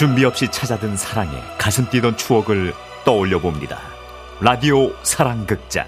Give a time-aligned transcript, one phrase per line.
[0.00, 2.72] 준비 없이 찾아든 사랑에 가슴 뛰던 추억을
[3.04, 3.78] 떠올려 봅니다.
[4.40, 5.86] 라디오 사랑극장.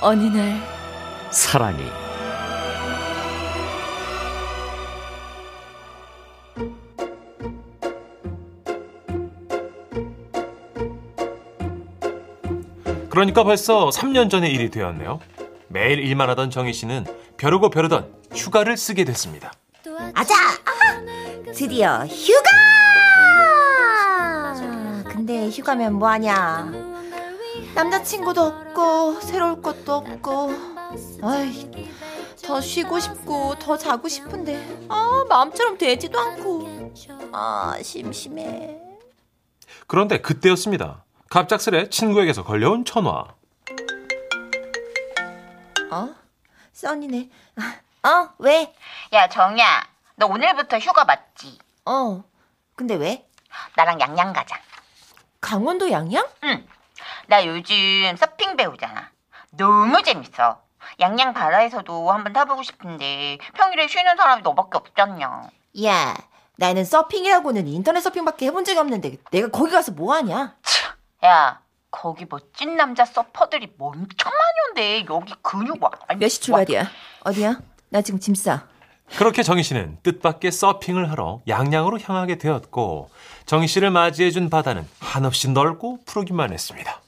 [0.00, 0.62] 어느 날
[1.32, 1.82] 사랑이.
[13.10, 15.18] 그러니까 벌써 3년 전의 일이 되었네요.
[15.66, 17.06] 매일 일만 하던 정희 씨는
[17.38, 19.50] 벼르고 벼르던 휴가를 쓰게 됐습니다.
[20.14, 20.32] 아자!
[21.52, 22.72] 드디어 휴가!
[25.22, 26.72] 근데 휴가면 뭐하냐?
[27.74, 30.50] 남자친구도 없고 새로울 것도 없고
[31.22, 31.70] 아이
[32.42, 36.92] 더 쉬고 싶고 더 자고 싶은데 아 마음처럼 되지도 않고
[37.32, 38.78] 아 심심해
[39.86, 41.04] 그런데 그때였습니다.
[41.28, 43.24] 갑작스레 친구에게서 걸려온 전화.
[45.90, 46.14] 어?
[46.72, 47.28] 써니네
[48.04, 48.28] 어?
[48.38, 48.74] 왜?
[49.12, 51.58] 야, 정야, 너 오늘부터 휴가 맞지?
[51.84, 52.24] 어
[52.74, 53.26] 근데 왜?
[53.76, 54.56] 나랑 양양 가자.
[55.46, 56.26] 강원도 양양?
[56.44, 56.66] 응.
[57.26, 59.10] 나 요즘 서핑 배우잖아.
[59.50, 60.62] 너무 재밌어.
[61.00, 65.50] 양양 바다에서도 한번 타보고 싶은데 평일에 쉬는 사람이 너밖에 없잖냐.
[65.84, 66.16] 야
[66.56, 70.56] 나는 서핑이라고는 인터넷 서핑밖에 해본 적이 없는데 내가 거기 가서 뭐 하냐?
[71.24, 74.68] 야, 거기 멋진 남자 서퍼들이 엄청 많이
[75.00, 75.06] 온대.
[75.12, 75.90] 여기 근육 와.
[76.08, 76.88] 아니, 몇 시 출발이야?
[77.24, 77.60] 어디야?
[77.90, 78.66] 나 지금 짐 싸.
[79.08, 83.10] 그렇게 정희 씨는 뜻밖의 서핑을 하러 양양으로 향하게 되었고
[83.46, 87.00] 정희 씨를 맞이해준 바다는 한없이 넓고 푸르기만 했습니다.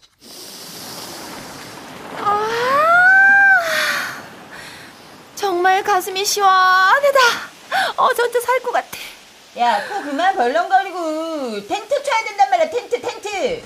[5.35, 7.19] 정말 가슴이 시원하다.
[7.97, 8.89] 어, 전투 살것 같아.
[9.59, 13.63] 야, 코 그만 벌렁거리고 텐트 쳐야 된단 말이야, 텐트, 텐트.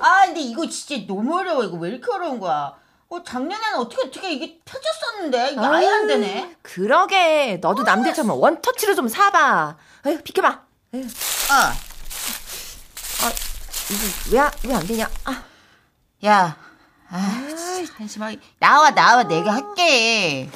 [0.00, 1.64] 아, 근데 이거 진짜 너무 어려워.
[1.64, 2.74] 이거 왜 이렇게 어려운 거야?
[3.08, 6.56] 어, 작년에는 어떻게 어떻게 이게 펴졌었는데 이게 아예 안 되네.
[6.62, 7.58] 그러게.
[7.60, 9.76] 너도 남들처럼 원터치로 좀 사봐.
[10.04, 10.62] 아유, 비켜봐.
[10.94, 11.06] 아유, 어,
[13.90, 15.08] 이게 왜, 왜 안 되냐?
[15.24, 15.42] 아,
[16.24, 16.56] 야,
[17.10, 20.48] 아, 진짜 한심하게 나와 나와 내가 할게.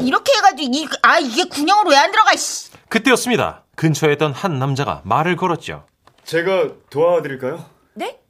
[0.00, 2.34] 이렇게 해가지고 이, 아 이게 군형으로 왜 안 들어가?
[2.36, 2.70] 씨.
[2.88, 3.62] 그때였습니다.
[3.76, 5.86] 근처에 있던 한 남자가 말을 걸었죠.
[6.24, 7.64] 제가 도와드릴까요?
[7.94, 8.20] 네?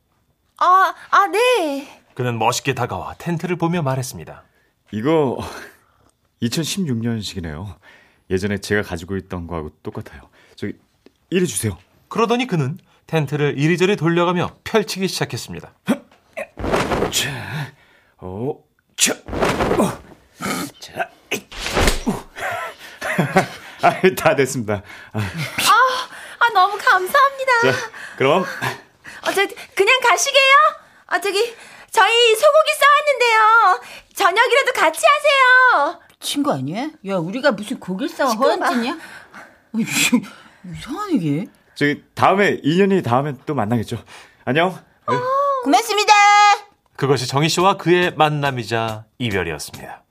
[0.59, 2.02] 아, 아, 네.
[2.15, 4.43] 그는 멋있게 다가와 텐트를 보며 말했습니다.
[4.93, 5.39] 이거
[6.43, 7.77] 2016년식이네요.
[8.31, 10.29] 예전에 제가 가지고 있던 거하고 똑같아요.
[10.57, 10.75] 저기
[11.31, 11.79] 이리 주세요.
[12.09, 15.73] 그러더니 그는 텐트를 이리저리 돌려가며 펼치기 시작했습니다.
[17.11, 17.73] 자,
[18.19, 18.63] 어,
[18.97, 20.03] 자, 어,
[20.79, 21.47] 자, 이,
[22.07, 22.31] 어.
[23.83, 24.83] 아, 다 됐습니다.
[25.13, 27.53] 아, 아, 너무 감사합니다.
[27.63, 30.55] 자, 그럼 어, 저, 그냥 가시게요?
[31.09, 31.55] 아, 저기,
[31.93, 33.81] 저희 소고기 싸왔는데요.
[34.15, 36.01] 저녁이라도 같이 하세요.
[36.21, 36.89] 친구 아니야?
[37.07, 38.57] 야, 우리가 무슨 고길 싸워 시끄러워.
[38.57, 38.97] 허언증이야?
[40.75, 41.47] 이상한 이게.
[41.75, 44.03] 저기 다음에 인연이 다음에 또 만나겠죠.
[44.45, 44.71] 안녕.
[45.09, 45.17] 네.
[45.65, 46.13] 고맙습니다.
[46.97, 50.02] 그것이 정희 씨와 그의 만남이자 이별이었습니다.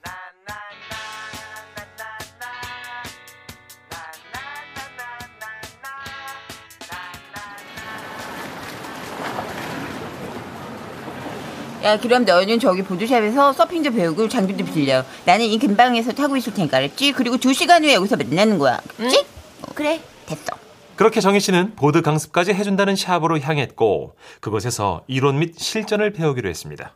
[11.83, 15.03] 야, 그럼 너는 저기 보드샵에서 서핑도 배우고 장비도 빌려.
[15.25, 17.13] 나는 이 근방에서 타고 있을 테니까 알았지?
[17.13, 18.79] 그리고 두 시간 후에 여기서 만나는 거야.
[18.97, 19.25] 그치?
[19.73, 19.99] 그래.
[20.27, 20.53] 됐어.
[20.95, 26.95] 그렇게 정희 씨는 보드 강습까지 해준다는 샵으로 향했고 그곳에서 이론 및 실전을 배우기로 했습니다.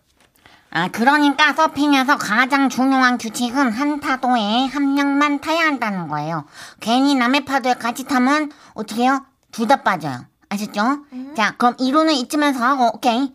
[0.69, 6.45] 아, 그러니까 서핑에서 가장 중요한 규칙은 한 파도에 한 명만 타야 한다는 거예요.
[6.79, 9.25] 괜히 남의 파도에 같이 타면 어떻게 해요?
[9.51, 10.25] 둘 다 빠져요.
[10.49, 10.99] 아셨죠?
[11.35, 13.31] 자, 그럼 이론은 이쯤에서 하고, 오케이.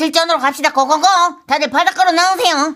[0.00, 0.74] 실전으로 갑시다.
[0.74, 1.06] 고고고!
[1.46, 2.74] 다들 바닷가로 나오세요.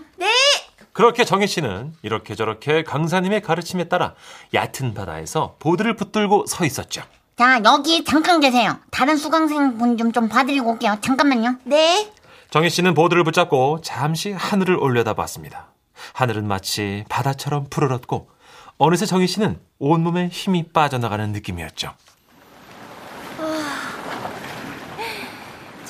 [0.91, 4.15] 그렇게 정희 씨는 이렇게 저렇게 강사님의 가르침에 따라
[4.55, 7.03] 얕은 바다에서 보드를 붙들고 서 있었죠.
[7.37, 8.79] 자, 여기 잠깐 계세요.
[8.89, 10.97] 다른 수강생분 좀, 좀 봐드리고 올게요.
[11.01, 11.57] 잠깐만요.
[11.65, 12.11] 네.
[12.49, 15.67] 정희 씨는 보드를 붙잡고 잠시 하늘을 올려다봤습니다.
[16.13, 18.31] 하늘은 마치 바다처럼 푸르렀고
[18.79, 21.93] 어느새 정희 씨는 온몸에 힘이 빠져나가는 느낌이었죠.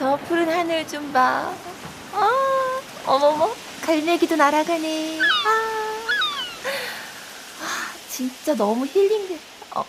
[0.01, 1.53] 저 푸른 하늘 좀 봐.
[2.11, 3.51] 아, 어머머,
[3.85, 5.19] 갈매기도 날아가네.
[5.21, 5.47] 아,
[7.61, 9.37] 아, 진짜 너무 힐링돼.
[9.75, 9.85] 어,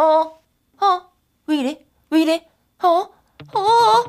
[0.00, 0.40] 어,
[0.82, 1.02] 어,
[1.48, 1.78] 왜 이래?
[2.08, 2.46] 왜 이래?
[2.82, 3.10] 어, 어,
[3.58, 4.08] 어, 어,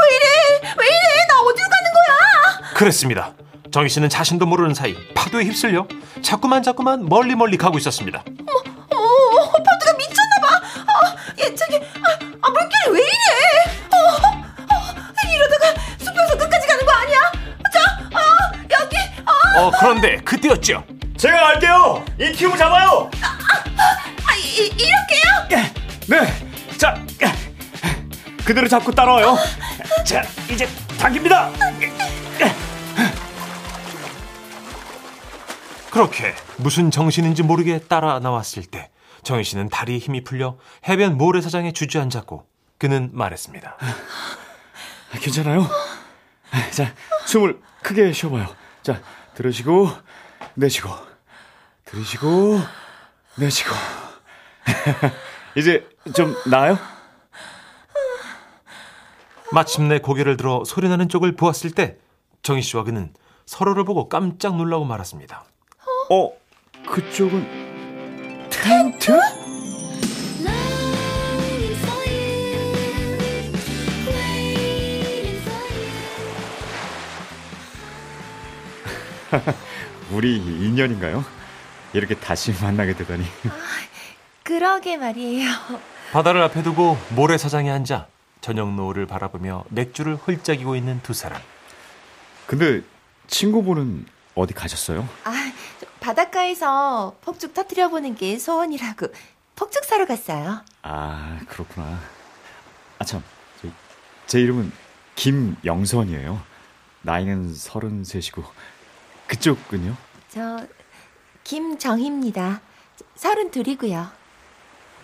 [0.00, 0.74] 왜 이래?
[0.76, 1.26] 왜 이래?
[1.28, 2.74] 나 어디로 가는 거야?
[2.74, 3.32] 그랬습니다.
[3.70, 5.86] 정희 씨는 자신도 모르는 사이 파도에 휩쓸려
[6.20, 8.24] 자꾸만 자꾸만 멀리 멀리 가고 있었습니다.
[8.26, 8.63] 어,
[12.90, 13.86] 왜 이래?
[13.90, 14.94] 어, 어,
[15.34, 17.18] 이러다가 숲에서 끝까지 가는 거 아니야?
[17.72, 17.80] 자,
[18.14, 20.84] 아, 여기, 아, 어 그런데 그때였죠.
[21.16, 22.04] 제가 갈게요.
[22.20, 23.10] 이 큐브 잡아요.
[23.22, 25.24] 아 이, 이렇게
[26.06, 26.76] 네.
[26.76, 26.94] 자,
[28.44, 29.36] 그대로 잡고 따라와요.
[30.04, 31.50] 자, 이제 당깁니다.
[35.90, 38.90] 그렇게 무슨 정신인지 모르게 따라 나왔을 때
[39.22, 40.58] 정희 씨는 다리에 힘이 풀려
[40.88, 42.44] 해변 모래사장에 주저앉았고
[42.78, 43.76] 그는 말했습니다.
[45.20, 45.66] 괜찮아요?
[46.72, 46.92] 자,
[47.26, 48.46] 숨을 크게 쉬어봐요.
[48.82, 49.00] 자,
[49.34, 49.88] 들으시고,
[50.54, 50.90] 내쉬고,
[51.84, 52.60] 들으시고,
[53.36, 53.74] 내쉬고.
[55.56, 56.78] 이제 좀 나아요?
[59.52, 61.98] 마침내 고개를 들어 소리나는 쪽을 보았을 때
[62.42, 63.14] 정희 씨와 그는
[63.46, 65.44] 서로를 보고 깜짝 놀라고 말았습니다.
[66.10, 66.32] 어,
[66.88, 69.12] 그쪽은 텐트?
[69.12, 69.43] Longing
[80.12, 81.24] 우리 인연인가요?
[81.92, 83.24] 이렇게 다시 만나게 되다니.
[84.42, 85.50] 그러게 말이에요.
[86.12, 88.06] 바다를 앞에 두고 모래사장에 앉아
[88.40, 91.40] 저녁 노을을 바라보며 맥주를 훌쩍이고 있는 두 사람.
[92.46, 92.82] 근데
[93.26, 95.08] 친구분은 어디 가셨어요?
[95.24, 99.06] 아, 저 바닷가에서 폭죽 터트려 보는 게 소원이라고
[99.56, 100.60] 폭죽 사러 갔어요.
[100.82, 101.98] 아, 그렇구나.
[102.98, 103.22] 아, 참.
[103.62, 103.68] 저,
[104.26, 104.72] 제 이름은
[105.16, 106.42] 김영선이에요.
[107.02, 108.44] 나이는 서른셋이고.
[109.26, 109.96] 그쪽은요?
[110.28, 110.66] 저
[111.44, 112.60] 김정희입니다.
[113.16, 114.08] 서른 둘이고요.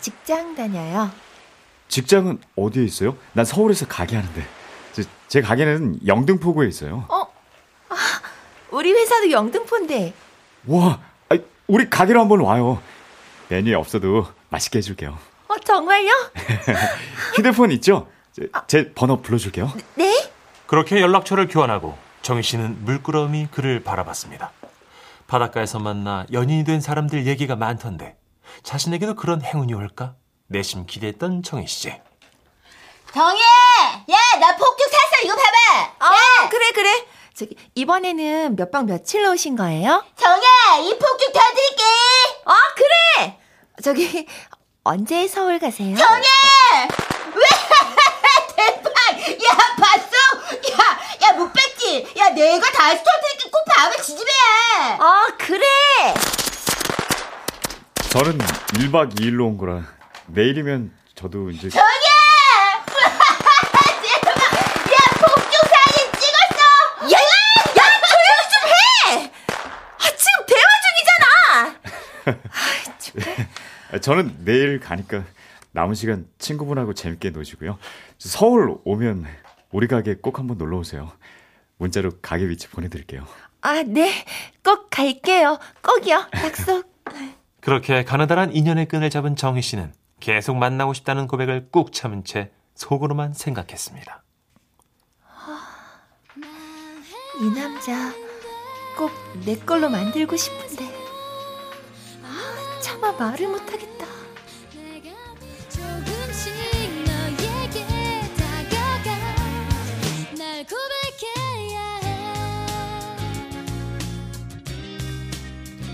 [0.00, 1.10] 직장 다녀요.
[1.88, 3.16] 직장은 어디에 있어요?
[3.32, 4.46] 난 서울에서 가게 하는데.
[4.92, 7.06] 제, 제 가게는 영등포구에 있어요.
[8.70, 10.14] 우리 회사도 영등포인데.
[10.66, 12.80] 와, 아이, 우리 가게로 한번 와요.
[13.48, 15.18] 메뉴에 없어도 맛있게 해줄게요.
[15.48, 16.10] 어, 정말요?
[17.34, 18.08] 휴대폰 있죠?
[18.32, 19.72] 제, 제 번호 불러줄게요.
[19.96, 20.30] 네?
[20.66, 24.52] 그렇게 연락처를 교환하고 정희 씨는 물끄러미 그를 바라봤습니다.
[25.26, 28.16] 바닷가에서 만나 연인이 된 사람들 얘기가 많던데
[28.62, 30.14] 자신에게도 그런 행운이 올까?
[30.48, 31.88] 내심 기대했던 정희 씨.
[33.12, 33.40] 정혜!
[33.40, 35.24] 야, 나 폭죽 샀어.
[35.24, 35.94] 이거 봐봐.
[36.00, 37.06] 아, 그래, 그래.
[37.34, 40.04] 저기, 이번에는 몇 박 며칠 오신 거예요?
[40.16, 40.46] 정혜,
[40.82, 41.82] 이 폭죽 더 드릴게.
[42.44, 43.38] 아, 그래!
[43.82, 44.26] 저기,
[44.84, 45.96] 언제 서울 가세요?
[45.96, 46.22] 정혜!
[47.34, 47.44] 왜?
[48.56, 48.90] 대박!
[48.92, 50.16] 야, 봤어?
[50.72, 51.52] 야, 야, 못
[52.18, 53.50] 야, 내가 다시 터뜨릴게.
[53.50, 54.98] 꼭 봐봐, 지지배야.
[55.00, 55.66] 아, 그래!
[58.10, 59.82] 저는 1박 2일로 온 거라
[60.26, 61.86] 내일이면 저도 이제 정혜!
[62.86, 63.10] 대박!
[64.30, 66.60] 야, 폭죽 사진 찍었어.
[67.12, 68.54] 야, 야, 조용히 좀
[69.20, 69.32] 해!
[69.98, 72.34] 아, 지금 대화 중이잖아!
[72.54, 74.00] 아, 정말.
[74.00, 75.24] 저는 내일 가니까
[75.72, 77.78] 남은 시간 친구분하고 재밌게 노시고요.
[78.18, 79.26] 서울 오면
[79.70, 81.12] 우리 가게 꼭 한번 놀러 오세요.
[81.80, 83.26] 문자로 가게 위치 보내드릴게요.
[83.62, 84.12] 아, 네.
[84.64, 85.58] 꼭 갈게요.
[85.82, 86.26] 꼭이요.
[86.34, 86.88] 약속.
[87.60, 93.32] 그렇게 가느다란 인연의 끈을 잡은 정희 씨는 계속 만나고 싶다는 고백을 꾹 참은 채 속으로만
[93.34, 94.22] 생각했습니다.
[97.40, 98.12] 이 남자
[98.96, 99.10] 꼭
[99.44, 100.84] 내 걸로 만들고 싶은데.
[102.22, 104.06] 아, 차마 말을 못하겠다.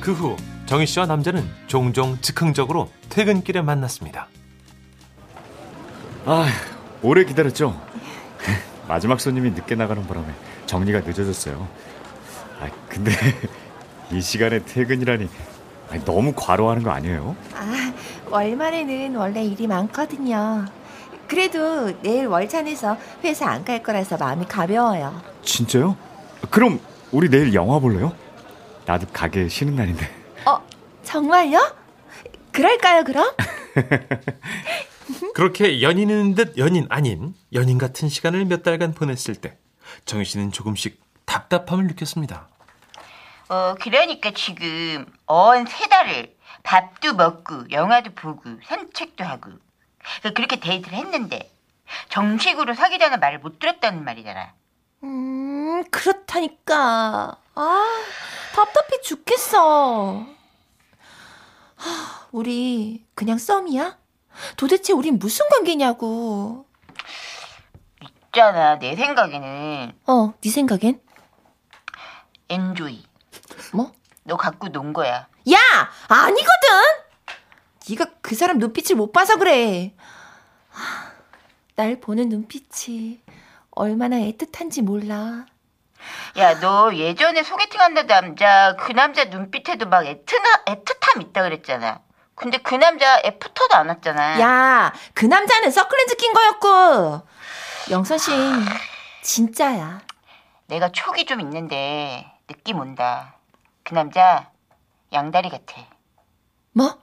[0.06, 0.36] 그 후
[0.66, 4.28] 정희 씨와 남자는 종종 즉흥적으로 퇴근길에 만났습니다.
[6.24, 6.46] 아,
[7.02, 7.76] 오래 기다렸죠?
[8.86, 10.28] 마지막 손님이 늦게 나가는 바람에
[10.66, 11.66] 정리가 늦어졌어요.
[12.60, 13.10] 아, 근데
[14.12, 15.28] 이 시간에 퇴근이라니
[15.90, 17.34] 아니, 너무 과로하는 거 아니에요?
[17.56, 17.92] 아,
[18.30, 20.66] 월말에는 원래 일이 많거든요.
[21.26, 25.20] 그래도 내일 월차 내서 회사 안 갈 거라서 마음이 가벼워요.
[25.42, 25.96] 진짜요?
[26.50, 26.78] 그럼
[27.10, 28.12] 우리 내일 영화 볼래요?
[28.86, 30.08] 나도 가게 쉬는 날인데.
[30.46, 30.64] 어,
[31.02, 31.76] 정말요?
[32.52, 33.34] 그럴까요, 그럼?
[35.34, 39.58] 그렇게 연인인 듯 연인 아닌 연인 같은 시간을 몇 달간 보냈을 때
[40.04, 42.48] 정희 씨는 조금씩 답답함을 느꼈습니다.
[43.48, 49.50] 어, 그러니까 지금 언세 달을 밥도 먹고 영화도 보고 산책도 하고
[50.34, 51.50] 그렇게 데이트를 했는데
[52.08, 54.54] 정식으로 사귀자는 말을 못 들었다는 말이잖아.
[55.04, 55.45] 음,
[55.90, 57.36] 그렇다니까.
[57.54, 58.02] 아,
[58.54, 60.26] 답답해 죽겠어.
[61.76, 63.98] 하, 우리 그냥 썸이야?
[64.56, 66.66] 도대체 우린 무슨 관계냐고.
[68.02, 71.00] 있잖아, 내 생각에는 어, 네 생각엔?
[72.48, 73.04] 엔조이.
[73.72, 73.92] 뭐?
[74.24, 75.28] 너 갖고 논 거야.
[75.52, 75.58] 야,
[76.08, 76.46] 아니거든.
[77.88, 79.94] 네가 그 사람 눈빛을 못 봐서 그래.
[80.68, 81.12] 하,
[81.76, 83.20] 날 보는 눈빛이
[83.70, 85.46] 얼마나 애틋한지 몰라.
[86.38, 92.00] 야, 너 예전에 소개팅한다 남자 그 남자 눈빛에도 막 애틋하, 애틋함 있다 그랬잖아.
[92.34, 94.38] 근데 그 남자 애프터도 안 왔잖아.
[94.40, 97.26] 야, 그 남자는 서클렌즈 낀 거였고.
[97.90, 98.30] 영선 씨,
[99.22, 100.00] 진짜야.
[100.66, 103.36] 내가 촉이 좀 있는데 느낌 온다.
[103.84, 104.50] 그 남자
[105.12, 105.76] 양다리 같아.
[106.72, 106.98] 뭐?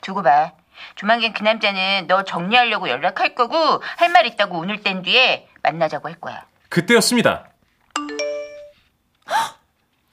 [0.00, 0.52] 두고 봐.
[0.96, 3.54] 조만간 그 남자는 너 정리하려고 연락할 거고
[3.98, 6.44] 할 말 있다고 오늘 뗀 뒤에 만나자고 할 거야.
[6.70, 7.48] 그때였습니다.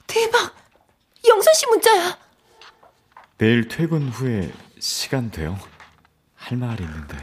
[0.06, 0.54] 대박!
[1.28, 2.18] 영선 씨 문자야.
[3.38, 5.58] 내일 퇴근 후에 시간 돼요?
[6.36, 7.16] 할 말이 있는데.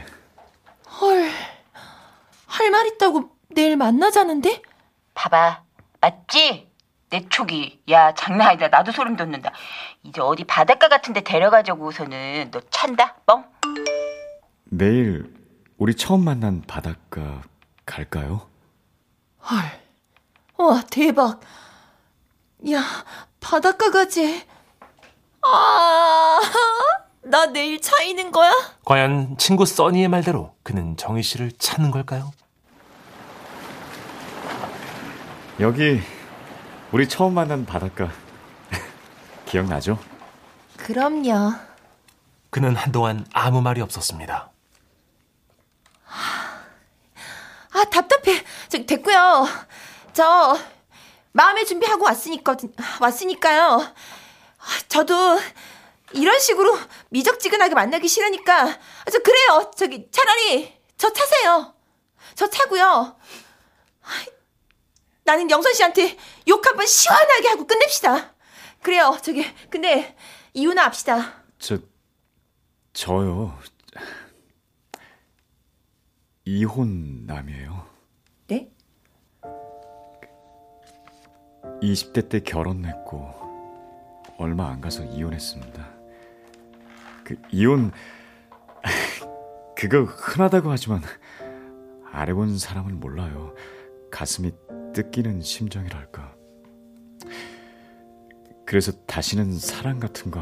[1.00, 1.30] 헐.
[2.46, 4.62] 할 말 있다고 내일 만나자는데?
[5.14, 5.62] 봐봐.
[6.00, 6.70] 맞지?
[7.10, 7.80] 내 촉이.
[7.90, 8.68] 야, 장난 아니다.
[8.68, 9.52] 나도 소름 돋는다.
[10.02, 13.16] 이제 어디 바닷가 같은 데 데려가자고서는 너 찬다?
[13.26, 13.44] 뻥?
[14.64, 15.32] 내일
[15.78, 17.42] 우리 처음 만난 바닷가
[17.86, 18.48] 갈까요?
[19.50, 19.58] 헐.
[20.58, 21.40] 와, 대박.
[22.70, 22.82] 야,
[23.40, 24.46] 바닷가 가지.
[25.42, 26.40] 아,
[27.22, 28.52] 나 내일 차이는 거야?
[28.84, 32.32] 과연 친구 써니의 말대로 그는 정희 씨를 찾는 걸까요?
[35.58, 36.00] 여기
[36.92, 38.10] 우리 처음 만난 바닷가
[39.46, 39.98] 기억나죠?
[40.76, 41.54] 그럼요.
[42.50, 44.50] 그는 한동안 아무 말이 없었습니다.
[47.74, 48.44] 아, 답답해.
[48.68, 49.46] 저, 됐고요.
[50.12, 50.58] 저,
[51.32, 52.56] 마음의 준비하고 왔으니까,
[53.00, 53.62] 왔으니까요.
[54.58, 55.38] 아, 저도
[56.12, 56.78] 이런 식으로
[57.10, 59.70] 미적지근하게 만나기 싫으니까, 아, 저, 그래요.
[59.76, 61.74] 저기, 차라리 저 차세요.
[62.34, 62.84] 저 차고요.
[64.02, 64.08] 아,
[65.24, 66.16] 나는 영선 씨한테
[66.48, 68.34] 욕 한번 시원하게 하고 끝냅시다.
[68.82, 69.16] 그래요.
[69.22, 70.16] 저기, 근데,
[70.52, 71.42] 이유나 합시다.
[71.58, 71.78] 저
[72.92, 73.58] 저요.
[76.44, 77.71] 이혼남이에요.
[81.80, 83.34] 20대 때 결혼했고
[84.38, 85.88] 얼마 안 가서 이혼했습니다.
[87.24, 87.92] 그 이혼
[89.76, 91.00] 그거 흔하다고 하지만
[92.10, 93.54] 안 해본 사람은 몰라요.
[94.10, 94.52] 가슴이
[94.92, 96.34] 뜯기는 심정이랄까.
[98.66, 100.40] 그래서 다시는 사랑 같은 거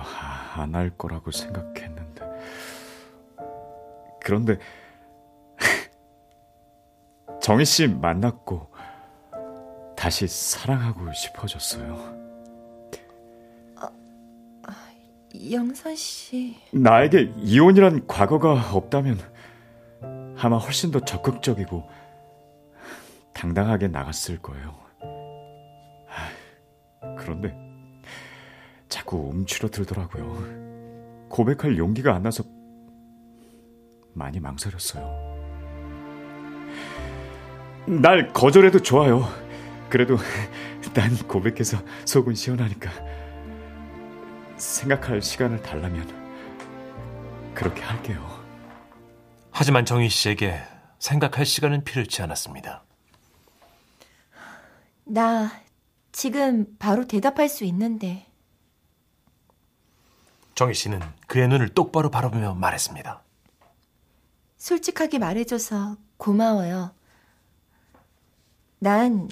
[0.57, 2.25] 안 할 거라고 생각했는데
[4.23, 4.59] 그런데
[7.41, 8.70] 정희 씨 만났고
[10.01, 12.19] 다시 사랑하고 싶어졌어요.
[15.53, 16.57] 영선 씨.
[16.73, 19.19] 나에게 이혼이란 과거가 없다면
[20.39, 21.87] 아마 훨씬 더 적극적이고
[23.35, 24.75] 당당하게 나갔을 거예요.
[26.07, 27.55] 하, 그런데
[28.89, 31.29] 자꾸 움츠러들더라고요.
[31.29, 32.43] 고백할 용기가 안 나서
[34.15, 35.05] 많이 망설였어요.
[37.87, 39.50] 날 거절해도 좋아요.
[39.91, 40.17] 그래도
[40.95, 42.91] 난 고백해서 속은 시원하니까
[44.57, 48.25] 생각할 시간을 달라면 그렇게 할게요.
[49.51, 50.59] 하지만 정희 씨에게
[50.99, 52.85] 생각할 시간은 필요치 않았습니다.
[55.05, 55.51] 나
[56.13, 58.27] 지금 바로 대답할 수 있는데.
[60.55, 63.23] 정희 씨는 그의 눈을 똑바로 바라보며 말했습니다.
[64.59, 66.95] 솔직하게 말해줘서 고마워요.
[68.79, 69.29] 난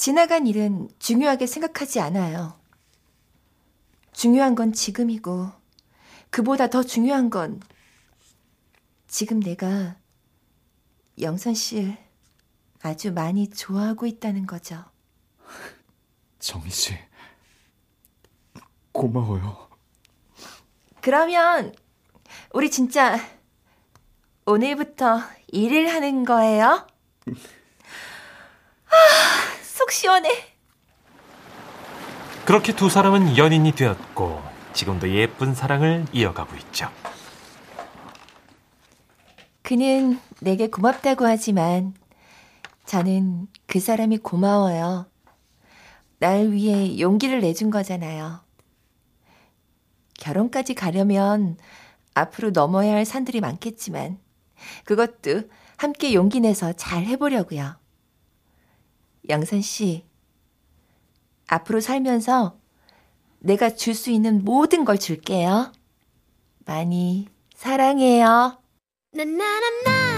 [0.00, 2.58] 지나간 일은 중요하게 생각하지 않아요.
[4.12, 5.52] 중요한 건 지금이고,
[6.30, 7.60] 그보다 더 중요한 건
[9.08, 9.96] 지금 내가
[11.20, 11.98] 영선 씨를
[12.80, 14.82] 아주 많이 좋아하고 있다는 거죠.
[16.38, 16.94] 정희 씨,
[18.92, 19.68] 고마워요.
[21.02, 21.74] 그러면
[22.54, 23.18] 우리 진짜
[24.46, 26.86] 오늘부터 일을 하는 거예요?
[29.90, 30.30] 아, 속 시원해.
[32.44, 34.40] 그렇게 두 사람은 연인이 되었고
[34.72, 36.88] 지금도 예쁜 사랑을 이어가고 있죠.
[39.62, 41.94] 그는 내게 고맙다고 하지만
[42.86, 45.06] 저는 그 사람이 고마워요.
[46.18, 48.40] 날 위해 용기를 내준 거잖아요.
[50.20, 51.56] 결혼까지 가려면
[52.14, 54.18] 앞으로 넘어야 할 산들이 많겠지만
[54.84, 57.79] 그것도 함께 용기 내서 잘 해보려고요.
[59.28, 60.04] 영선 씨,
[61.48, 62.58] 앞으로 살면서
[63.40, 65.72] 내가 줄 수 있는 모든 걸 줄게요.
[66.66, 68.62] 많이 사랑해요.
[69.12, 70.09] 나나나나